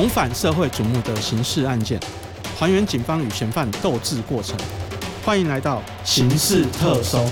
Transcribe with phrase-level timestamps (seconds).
[0.00, 2.00] 重返社会瞩目的刑事案件，
[2.58, 4.58] 还原警方与嫌犯斗智过程。
[5.22, 7.22] 欢迎来到刑事特搜。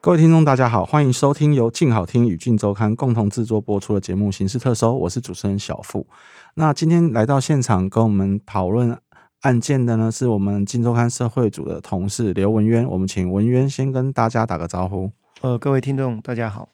[0.00, 6.08] 各位听众，大家好，欢迎收听由静好听与静周刊共同制作播出的节目《刑事特搜》，我是主持人小付。
[6.54, 8.98] 那今天来到现场跟我们讨论
[9.42, 12.84] 案件的呢，是我们静周刊社会组的同事刘文渊。
[12.84, 15.12] 我们请文渊先跟大家打个招呼。
[15.42, 16.68] 呃，各位听众，大家好。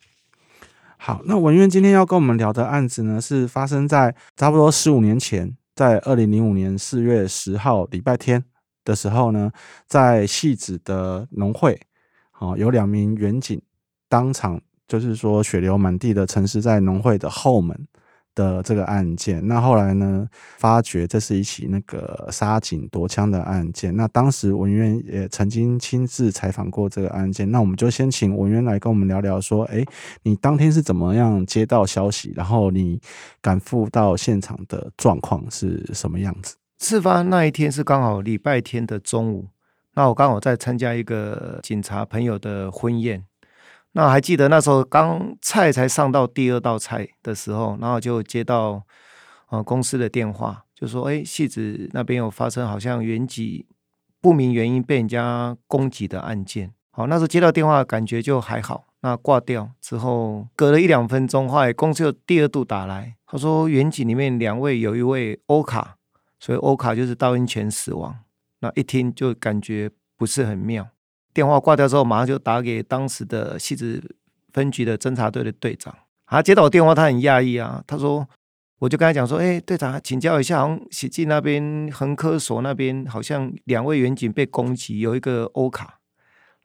[0.98, 8.42] 好，那文渊今天要跟我们聊的案子呢，是发生在差不多十五年前，在二零零五年四月十号礼拜天
[8.84, 9.52] 的时候呢，
[9.86, 11.78] 在戏子的农会。
[12.30, 13.60] 好，有两名远景
[14.08, 17.86] 当场就是说血流满地的沉尸在农会的后门
[18.36, 19.44] 的这个案件。
[19.48, 23.96] 那后来呢，发觉这是一起那个杀警夺枪的案件。
[23.96, 27.50] 那当时文渊也曾经亲自采访过这个案件。
[27.50, 29.84] 那我们就先请文渊来跟我们聊聊，说，哎，
[30.22, 33.00] 你当天是怎么样接到消息，然后你
[33.40, 36.54] 赶赴到现场的状况是什么样子？
[36.78, 39.48] 事发那一天是刚好礼拜天的中午。
[39.94, 43.24] 那我刚好在参加一个警察朋友的婚宴，
[43.96, 48.82] 那还记得那时候刚菜才上到第二道菜的时候，然后就接到
[49.48, 53.66] 呃公司的电话，就说哎，戏子那边有发生好像原籍
[54.20, 56.74] 不明原因被人家攻击的案件。
[56.90, 65.96] 好，那时候接到电话感觉就还好，那挂掉之后隔了一两分钟，后来公司又第二度打来，他说原籍里面两位有一位欧卡，
[66.38, 68.14] 所以欧卡就是刀音前死亡。
[68.60, 70.86] 那一听就感觉不是很妙，
[71.36, 74.16] 电话挂掉之后，马上就打给当时的戏子
[74.54, 75.94] 分局的侦查队的队长。
[76.26, 78.26] 他接到我电话，他很讶异啊，他说，
[78.78, 85.98] 我就跟他讲说，哎，队长，请教一下，好像喜记那边横科所那边好像两位员警被攻击，有一个欧卡。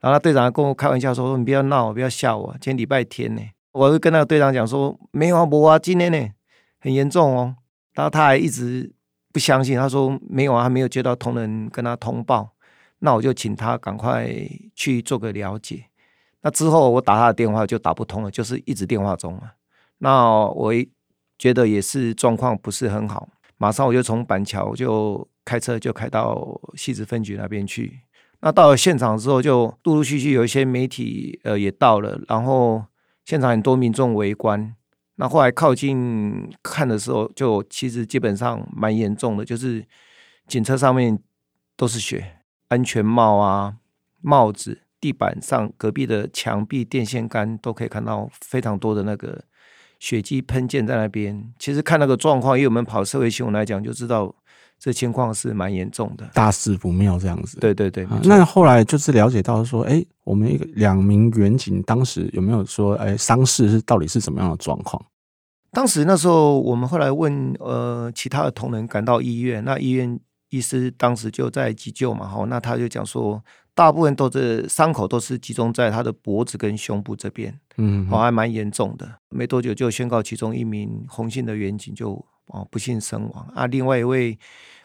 [0.00, 3.42] 然后队长跟我开玩笑说，你不要闹，不要吓我，今天礼拜天呢。
[3.72, 6.30] 我就跟那个队长讲说，没有啊，不啊，今天呢
[6.80, 7.56] 很严重哦。
[7.92, 8.94] 然后他还一直。
[9.34, 12.51] 不相信，他说没有啊，还没有接到同仁跟他通报，
[13.04, 14.30] 那我就请他赶快
[14.76, 15.86] 去做个了解。
[16.42, 19.54] 那之后我打他的电话就打不通了，就是一直电话中啊。
[19.98, 20.72] 那我
[21.36, 28.00] 觉得也是状况不是很好，马上我就从板桥就开车就开到西子分局那边去。
[28.40, 32.84] 那到了现场之后，就陆陆续续有一些媒体呃也到了，然后
[33.24, 34.74] 现场很多民众围观。
[35.16, 39.86] 那后来靠近看的时候，就其实基本上蛮严重的，就是
[40.48, 41.16] 警车上面
[41.76, 42.38] 都是血，
[42.72, 43.74] 安全帽啊、
[44.22, 49.44] 帽子、地板上、隔壁的墙壁、电线杆都可以看到非常多的那个
[50.00, 51.52] 血迹喷溅在那边。
[51.58, 54.34] 其实看那个状况，因为我们跑社会新闻来讲，就知道
[54.78, 57.60] 这情况是蛮严重的，大事不妙这样子。
[57.60, 60.02] 对对对，那后来就是了解到说，哎。
[60.24, 65.04] 我们一个两名员警当时有没有说，哎，伤势是到底是什么样的状况？
[65.72, 70.20] 当时那时候我们后来问，呃，其他的同仁赶到医院，那医院
[70.52, 73.42] 医师当时就在急救嘛，哈，那他就讲说，
[73.74, 84.38] 大部分都是伤口都是集中在他的脖子跟胸部这边，嗯，哦，还蛮严重的，没多久就宣告其中一名红姓的员警就哦不幸身亡，啊，另外一位。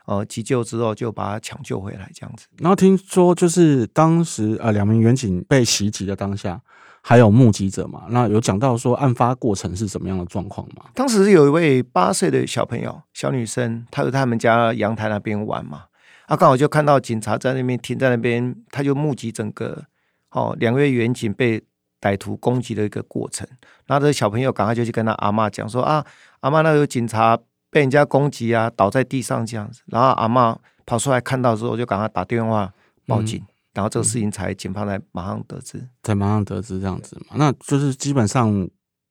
[0.09, 2.47] 呃，急救之后就把他抢救回来，这样子。
[2.59, 6.61] 然后听说就是当时呃，两名远警被袭击的当下，
[7.01, 8.03] 还有目击者嘛？
[8.09, 10.85] 那有讲到说案发过程是什么样的状况吗？
[10.93, 15.85] 当时有一位八岁的小朋友，小女生，她在他们家阳台那边玩嘛，
[16.27, 19.83] 啊，刚好就看到警察在那边停在那边，她就目击整个
[20.31, 21.63] 哦，两位远警被
[22.01, 23.47] 歹徒攻击的一个过程。
[23.85, 26.05] 然后这小朋友赶快就去跟他阿妈讲说啊，
[26.41, 27.37] 阿妈那有警察。
[27.69, 32.71] 被人家攻击啊，倒在地上这样子，然后阿妈跑出来看到之后，就赶快打电话
[33.05, 33.43] 报警，
[33.77, 37.35] 然后这个事情才警方才马上得知，才马上得知这样子嘛。
[37.35, 38.67] 那就是基本上，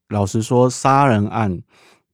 [0.08, 1.62] 老实说，杀人案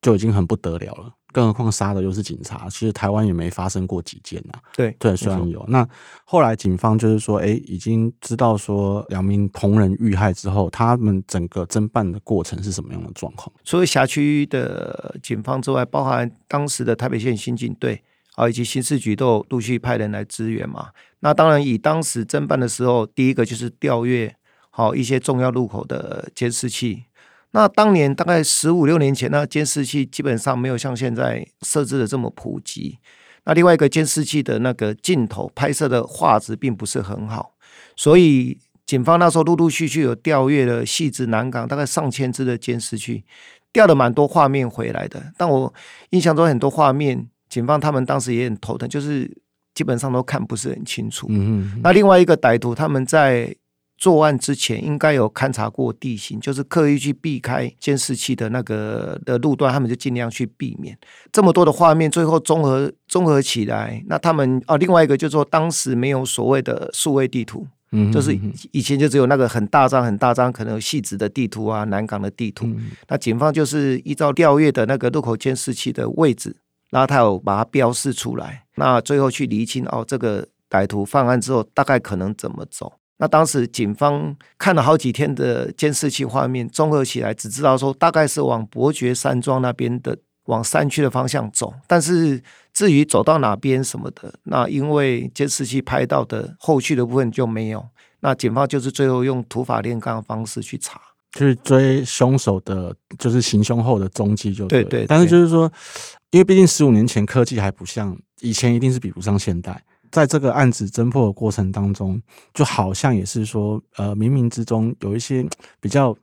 [0.02, 1.14] 就已经很不得了了。
[1.32, 4.60] 更何况杀的又是警察，其实台湾也没发生过几件呐。
[4.76, 5.64] 对对，虽然有。
[5.66, 5.88] 那
[6.26, 13.50] 后来警方就是说，哎，已经知道说两名同仁遇害之后，他们整个侦办的过程是什么样的状况？
[13.64, 20.90] 除了辖区的警方之外，包含当时的台北县刑警队啊，以及刑事局都陆续派人来支援嘛。
[21.20, 24.34] 那当然，以当时侦办的时候，第一个就是调阅
[24.70, 27.04] 好一些重要路口的监视器。
[27.52, 32.98] 那当年大概十五六年前，那监视器基本上没有像现在设置的这么普及。
[33.44, 37.54] 那另外一个监视器的那个镜头拍摄的画质并不是很好，
[37.96, 43.24] 所以警方那时候陆陆续续有调阅了细致南港大概上千支的监视器，
[43.72, 45.32] 调了蛮多画面回来的。
[45.36, 45.74] 但我
[46.10, 49.30] 印象中很多画面，警方他们当时也很头疼，就是
[49.74, 51.26] 基本上都看不是很清楚。
[51.28, 51.80] 嗯嗯。
[51.84, 53.54] 那另外一个歹徒他们在
[53.98, 60.96] 作案之前应该有勘察过地形，就是刻意去避开监视器的那个的路段，他们就尽量去避免
[61.30, 67.66] 这么多的画面，最后综合综合起来，那他们哦，另外一个就是说当时没有所谓的数位地图。
[67.94, 68.34] 嗯，就是
[68.70, 72.66] 以前就只有那个很大张很大张，可能有细致的地图啊，南港的地图。
[73.06, 76.56] 那警方就是依照调阅的那个路口监视器的位置，
[76.92, 78.64] 然后他有把它标示出来。
[78.76, 82.92] 那最后去厘清哦，这个歹徒犯案之后大概可能怎么走。
[83.16, 90.16] 那当时警方看了好几天的监视器画面，综合起来只知道说大概是往伯爵山庄那边的。
[90.46, 92.42] 往山区的方向走，但是
[92.74, 97.86] 至于走到哪边什么的，那因为监视器拍到的后续的部分就没有。
[98.18, 101.00] 那警方就是最后用土法炼钢的方式去查，
[101.32, 105.06] 去追凶手的，就是行凶后的踪迹就对对。
[105.06, 105.70] 但是就是说，
[106.30, 109.82] 因为毕竟十五年前科技还不像以前，一定是比不上现代。
[110.10, 112.20] 在这个案子侦破的过程当中，
[112.52, 115.46] 就好像也是说，呃，冥冥之中有一些
[115.80, 116.16] 比较。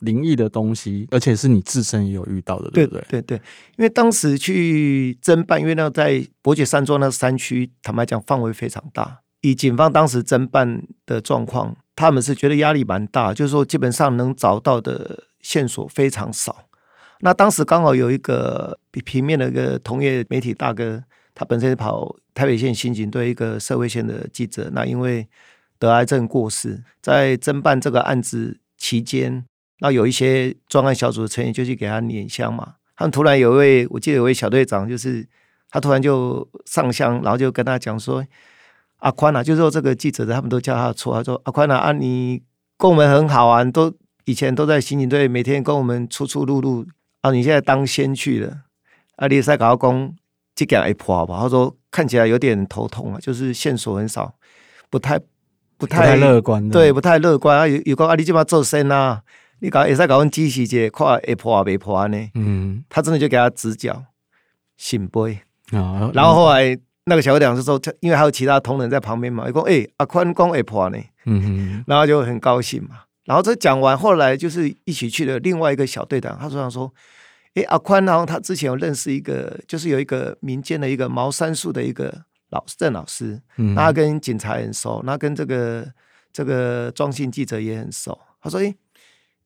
[0.00, 3.04] 灵异的东西，而且是你自身也有遇到的，对不对？
[3.08, 3.38] 对对，
[3.78, 9.20] 因为当时去侦办，因为那在伯爵山庄那山区，坦白讲范围非常大。
[9.40, 16.68] 以警方当时侦办的状况，他们是觉得压力蛮大，就是说基本上能找到的线索非常少。
[17.20, 21.02] 那当时刚好有一个平面的一个同业媒体大哥，
[21.34, 25.26] 他本身是跑台北县刑警队一个社会线的记者，那因为
[25.78, 29.46] 得癌症过世，在侦办这个案子期间。
[29.78, 32.74] 那有一些专案小组的成员就去给他捻香嘛。
[32.96, 35.26] 他们突然有一位，我记得有位小队长，就是
[35.70, 38.24] 他突然就上香，然后就跟他讲说
[38.98, 42.42] ：“阿宽啊，就是说这个记者的，他们都叫他的绰号，说阿宽啊，啊你
[42.78, 43.92] 跟我们很好啊，都
[44.24, 46.86] 以前都在刑警队，每天跟我们出出入入
[47.20, 48.62] 啊，你现在当先去了，
[49.16, 50.14] 啊，你在搞工，
[50.54, 51.38] 这个一破吧？
[51.40, 54.34] 他说看起来有点头痛啊，就是线索很少，
[54.90, 55.20] 不太
[55.76, 57.66] 不太乐观，对，不太乐观啊。
[57.66, 59.22] 有有个啊，你这把做声啊。”
[59.60, 62.30] 你搞也在搞问机器节，看会破没破呢？
[62.34, 64.04] 嗯，他真的就给他指教，
[64.76, 65.38] 醒杯
[65.70, 66.10] 啊。
[66.12, 73.00] 然后后来那个小队长是说，因为还有其他同仁在旁边嘛，讲哎阿宽讲会破呢，嗯哼，然后就很高兴嘛。
[73.24, 76.92] 然后这讲完，后来就是一起去的另外一个小队长，他说想说，
[77.54, 85.86] 哎阿宽，然后他之前有认识一个，就是有一个民间的一个茅山术的一个老郑老师，嗯他跟警察很熟，那跟这个
[86.32, 88.18] 这个庄信记者也很熟。
[88.40, 88.74] 他说，哎。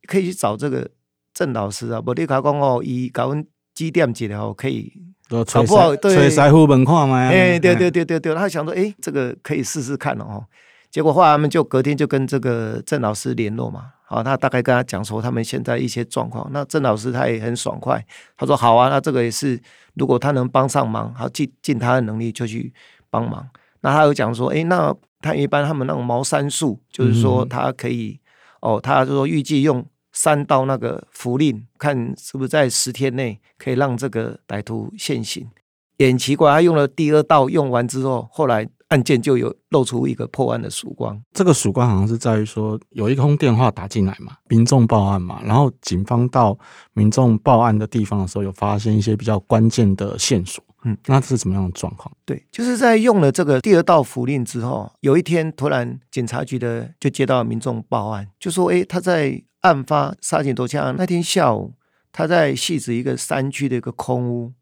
[0.08, 0.90] 可以去找这个
[1.34, 4.90] 郑老师啊，不，你讲讲哦，伊搞阮指点一下哦，可以
[5.30, 7.16] 搞不好对吹腮胡门看嘛？
[7.16, 10.44] 哎，对对对对对，他想说，哎，这个可以试试看哦。
[10.90, 16.48] 结果后来他们就隔天就跟这个郑老师联络嘛，好，他大概跟他讲说他们现在一些状况。
[16.52, 18.04] 那郑老师他也很爽快，
[18.36, 19.60] 他说好啊，那这个也是，
[19.94, 22.72] 如果他能帮上忙，好尽尽他的能力就去
[23.08, 23.48] 帮忙。
[23.82, 28.18] 那他有讲说，哎，那他一般他们那种茅山术，就是说他可以。
[28.62, 35.48] 哦，他就说预计用三道那个符令，看是不是在十天内可以让这个歹徒现行。
[35.96, 41.22] 也很奇怪，他用了第二道，用完之后，后来案件就有露出一个破案的曙光。
[41.34, 46.58] 这个曙光好像是在于说，有一通电话打进来嘛，民众报案嘛，然后警方到
[46.94, 50.64] 民众报案的地方的时候，有发现一些比较关键的线索。
[50.84, 52.10] 嗯，那是怎么样的状况？
[52.24, 61.74] 对，就是在用了这个第二道符令之后，有一天突然警察局的就接到民众报案，就说：“哎，他在案发杀警夺枪案那天下午，
[62.12, 64.52] 他在戏子一个山区的一个空屋。”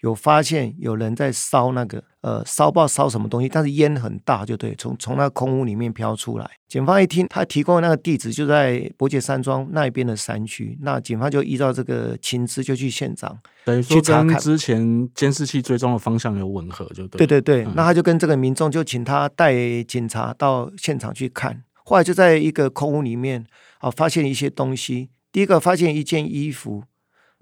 [0.00, 6.46] 有发现有人在烧那个呃烧爆烧什么东西，但是烟很大，就对，从从那空屋里面飘出来。
[6.68, 17.26] 警方一听，他提供的那个地址就在伯爵山庄那一边的山区，那警方就依照这个情资就去现场，等于说跟之前监视器追踪的方向有吻合，就对。
[17.26, 23.42] 对对对，那他就跟这个民众就请他带警察到现场去看，后来就在一个空屋里面
[23.84, 25.10] 啊发现一些东西。
[25.30, 26.84] 第一个发现一件衣服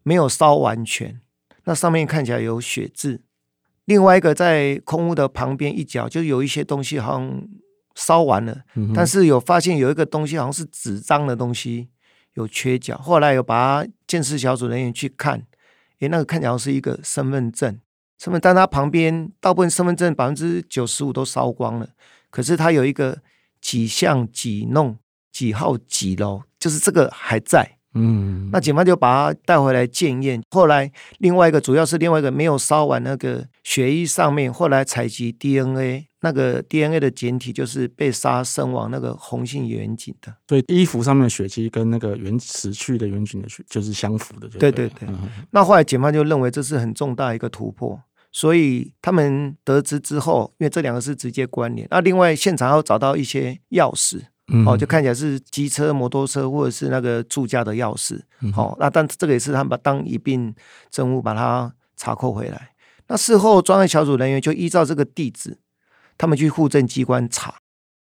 [0.03, 1.21] 没有烧完全。
[1.65, 3.23] 那上面看起来有血渍，
[3.85, 7.49] 另外一个在空屋的旁边一角，就有一些东西好像
[7.95, 11.89] 烧完了，但是有发现有一个东西好像是纸张的东西
[12.35, 12.99] 有缺角。
[12.99, 15.47] 后来有把监视小组人员去看，
[16.01, 17.79] 诶，那个看起来是一个身份证，
[18.19, 21.91] 身份，但它旁边大部分身份证百分之九十五都烧光了，
[22.31, 23.23] 可是它有一个
[23.61, 24.99] 几项几弄
[25.33, 27.79] 几号几楼，就是这个还在。
[27.95, 30.43] 嗯，那警方就把他带回来检验。
[30.51, 40.35] 后来另外一个主要是另外一个没有烧完那个血衣上面，后来采集 DNA，那个 DNA 的简体就是被杀身亡那个红杏远景的。
[40.49, 44.49] 所以，衣服上面的血迹跟那个原死去的远景的血就是相符的。
[44.49, 45.07] 对对对。
[45.51, 51.87] 那后来警方就认为这是很重大一个突破，所以他们得知之后，因为这两个是直接关联。
[51.91, 54.23] 那另外现场要找到一些钥匙。
[54.49, 58.21] 嗯哦，就看起来是机车、摩托车或者是那个住家的钥匙。
[58.41, 60.55] 嗯哦，那但这个也是他们把当一并
[60.91, 62.71] 证物把它查扣回来。
[63.09, 65.59] 那事后专案小组人员就依照这个地址，
[66.17, 67.55] 他们去户政机关查，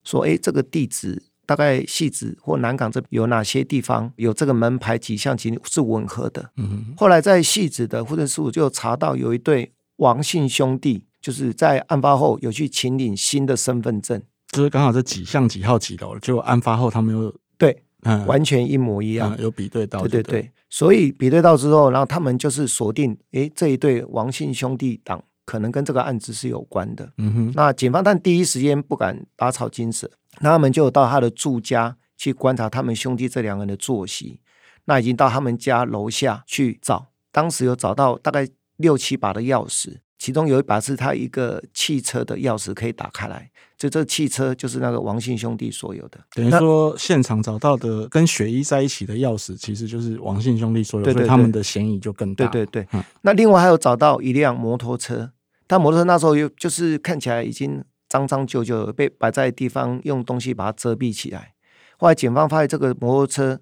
[0.03, 6.51] 说，哎，这个地址大概戏子或南港这有哪些地方有这个门牌几项其实是吻合的。
[6.57, 19.35] 嗯后来在戏子的户政事务就查到有一对王姓兄弟，就是在案发后有去请领新的身份证，就是刚好这几项几号几楼，结果案发后他们又对，嗯完全一模一样。
[19.35, 27.11] 嗯有比对到，对对对，所以比对到之后，然后他们就是锁定，诶，这一对王姓兄弟党可能跟这个案子是有关的。
[27.17, 34.41] 嗯哼那警方但第一时间不敢打草惊蛇，那他们就到他的住家去观察他们兄弟这两个人的作息。
[34.85, 46.19] 那已经到他们家楼下去找，当时有找到大概六七把的钥匙，其中有一把是他一个汽车的钥匙可以打开来，就这汽车就是那个王姓兄弟所有的。
[46.33, 52.45] 等于说现场找到的跟雪衣在一起的钥匙，其实就是王姓兄弟所有，对对所以他们的嫌疑就更大。
[52.47, 55.31] 对对对，嗯那另外还有找到一辆摩托车，
[55.65, 61.53] 但摩托车那时候又就是看起来已经脏脏旧旧，被摆在地方用东西把它遮蔽起来。
[61.97, 63.61] 后来警方发现这个摩托车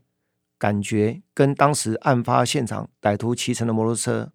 [0.58, 4.32] 感觉跟当时案发现场歹徒骑乘的摩托车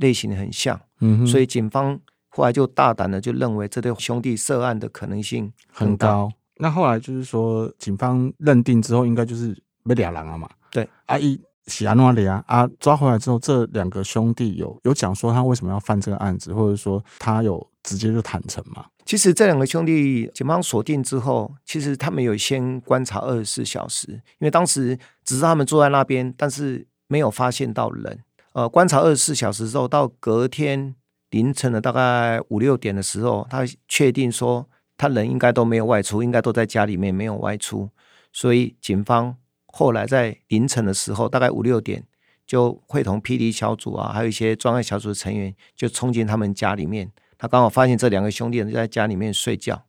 [0.00, 5.54] 类型很像，嗯哼，所以警方后来就大胆的就认为这对兄弟涉案的可能性大。
[5.72, 6.32] 很高。
[6.56, 10.46] 那后来就是说，警方认定之后，应该就是被俩人了嘛。
[10.70, 18.84] 对，阿一喜安诺里啊啊抓回来之后，这两个兄弟有有讲说他为什么要犯这个案子，或者说他有直接就坦诚嘛？
[19.06, 28.20] 其实这两个兄弟，警方锁定之后，其实他们有先观察二十四小时，因为当时只是他们坐在那边，但是没有发现到人。
[28.52, 30.94] 呃，观察二十四小时之后，到隔天
[31.30, 37.88] 凌晨的大概五六点的时候，他确定说他人应该都没有外出，应该都在家里面没有外出，
[38.32, 42.04] 所以警方后来在凌晨的时候，大概五六点
[42.44, 47.12] 就会同霹雳小组啊，还有一些专案小组的成员就冲进他们家里面。
[47.38, 49.84] 他刚好发现这两个兄弟就在家里面睡觉，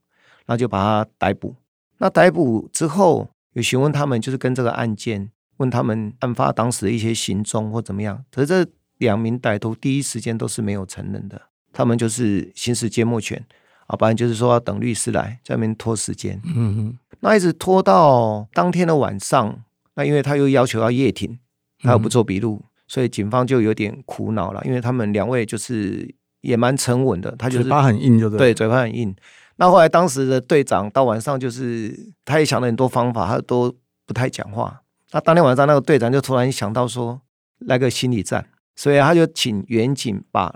[0.46, 1.56] 那就把他逮捕。
[1.98, 8.24] 那逮捕之后，有询问他们，就是跟这个案件，问他们案发当时的一些行踪或怎么样。
[8.32, 11.40] 可是这两名歹徒第一时间都是没有承认的，
[11.72, 13.42] 他们就是行使缄默权
[13.88, 16.42] 啊，不然就是说要等律师来在那边拖时间。
[16.44, 19.64] 嗯哼，那一直拖到当天的晚上，
[19.96, 21.40] 那因为他又要求要夜庭，
[21.82, 28.38] 他又不做笔录，所以警方就有点苦恼了，因为他们两位就是也蛮沉稳的，他就是嘴巴很硬，就对。
[28.38, 29.16] 对，嘴巴很硬。
[29.58, 33.76] 那后来当时的队长到晚上就是他也想了很多方法，他都
[34.08, 34.82] 不太讲话。
[35.12, 37.22] 那当天晚上那个队长就突然想到说
[37.60, 40.54] 来个心理战，所以他就请远景把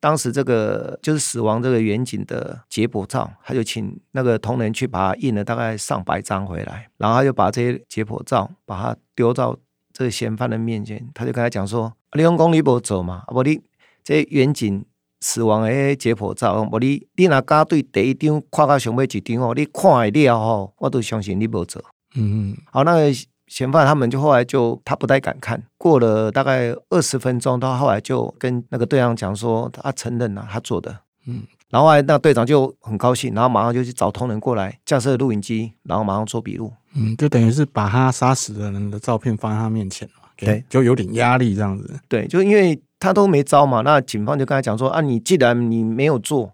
[0.00, 9.56] 当时这个就是死亡这个远景的解剖照，他就请那个同仁去把它印了大概上百张回来，然后他就把这些解剖照把它丢到
[9.92, 13.60] 这个嫌犯的面前，他就跟他讲说：“啊你用公你不走嘛，啊不你
[14.04, 14.84] 这远景
[15.20, 21.82] 死亡的迄解剖照，无你你若敢对第一张看到上尾一张哦，你看会了吼，我都相信你无做。
[22.14, 23.12] 嗯嗯，好，那个
[23.48, 30.98] 嫌犯他们就后来就他不太敢看，过了大概二十分钟，到后来就跟那个队长讲说，他承认了他做的。
[31.26, 36.72] 嗯，然后后来那队长就很高兴，然后马上就去找同仁过来架设录影机，然后马上做笔录。
[36.94, 41.98] 嗯，就等于是把他杀死的人的照片放在他面前嘛，对，就有点压力这样子。
[42.08, 46.52] 对，就因为他都没招嘛，那警方就跟他讲说啊，你既然你没有做，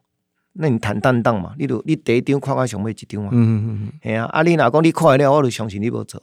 [0.54, 6.20] 那你坦荡荡嘛，你如你第一张看看上尾一张嘛，嗯嗯嗯哎呀、啊，你哪讲你看得了，我就相信你无做。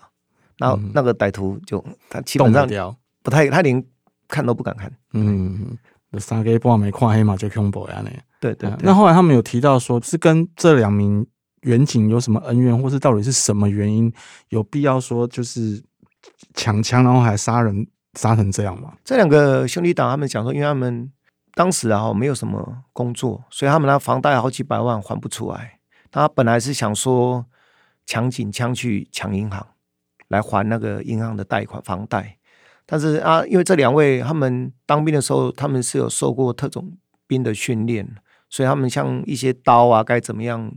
[0.61, 3.83] 然后嗯那个歹徒就他基本上不太，他连
[4.27, 4.91] 看都不敢看。
[5.13, 5.77] 嗯，
[6.19, 8.11] 三个半没看黑嘛，就恐怖呀呢。
[8.39, 11.25] 对对那后来他们有提到说，是跟这两名
[11.61, 14.11] 远警有什么恩怨，或是到底是什么原因，
[14.49, 15.83] 有必要说就是
[16.53, 18.93] 抢枪，然后还杀人杀成这样吗？
[19.03, 21.11] 这两个兄弟党他们讲说，因为他们
[21.53, 25.79] 当时啊没有什么工作，所以他们那房贷好几百万还不出来。
[26.09, 27.45] 他本来是想说
[28.05, 29.65] 抢警枪去抢银行
[30.31, 32.37] 来还那个银行的贷款房贷，
[32.85, 36.91] 但是啊，因为这两位他们当兵的时候，他们是有受过特种
[37.27, 38.07] 兵的训练，
[38.49, 40.71] 所以他们像一些刀啊该怎么样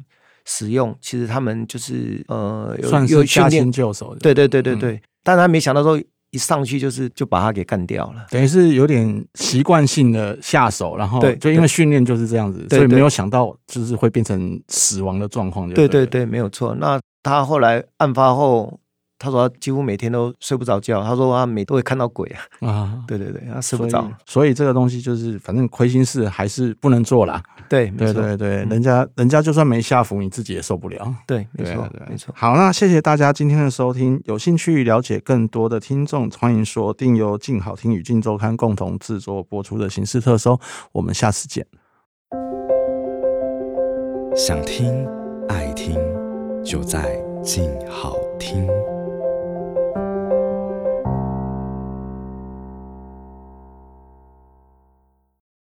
[0.44, 4.20] 使用，其实他们就是呃有算有训练是驾轻，就手的。
[4.20, 8.26] 对对对对嗯对，但他没想到说一上去就是就把他给干掉了。
[8.30, 15.68] 等于是有点习惯性的下手，然后就因为训练就是这样子，所以没有想到就是会变成死亡的状况。
[15.72, 16.74] 对对对，没有错。
[16.74, 18.80] 那他后来案发后
[19.18, 22.68] 他说他几乎每天都睡不着觉，他说他每都会看到鬼啊。
[22.68, 24.06] 啊， 对对对，他睡不着。
[24.26, 27.42] 所以这个东西就是，反正亏心事还是不能做啦。
[27.68, 31.14] 对，没对错，对对，人家人家就算没下符，你自己也受不了。
[31.26, 32.34] 对，没错对啊对啊，没错。
[32.36, 34.20] 好，那谢谢大家今天的收听。
[34.24, 40.54] 有兴趣了解更多的听众，欢迎锁定由静好听与静周刊共同制作播出的《形式特搜》。
[40.92, 41.66] 我们下次见。
[44.36, 45.06] 想听
[45.48, 45.96] 爱听，
[46.64, 48.66] 就在静好听。